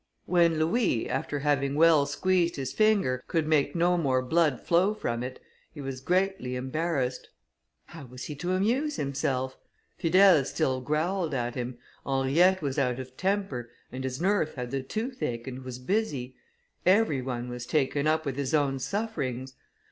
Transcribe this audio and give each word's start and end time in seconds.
When 0.25 0.57
Louis, 0.57 1.07
after 1.07 1.37
having 1.41 1.75
well 1.75 2.07
squeezed 2.07 2.55
his 2.55 2.73
finger, 2.73 3.23
could 3.27 3.45
make 3.47 3.75
no 3.75 3.99
more 3.99 4.23
blood 4.23 4.59
flow 4.59 4.95
from 4.95 5.21
it, 5.21 5.39
he 5.71 5.79
was 5.79 6.01
greatly 6.01 6.55
embarrassed. 6.55 7.29
How 7.85 8.05
was 8.05 8.23
he 8.23 8.33
to 8.37 8.53
amuse 8.53 8.95
himself? 8.95 9.59
Fidèle 10.01 10.43
still 10.47 10.81
growled 10.81 11.35
at 11.35 11.53
him, 11.53 11.77
Henriette 12.03 12.63
was 12.63 12.79
out 12.79 12.97
of 12.99 13.15
temper, 13.15 13.69
and 13.91 14.03
his 14.03 14.19
nurse 14.19 14.55
had 14.55 14.71
the 14.71 14.81
tooth 14.81 15.21
ache 15.21 15.45
and 15.45 15.59
was 15.63 15.77
busy; 15.77 16.35
every 16.83 17.21
one 17.21 17.47
was 17.47 17.67
taken 17.67 18.07
up 18.07 18.25
with 18.25 18.37
his 18.37 18.55
own 18.55 18.79
sufferings. 18.79 19.53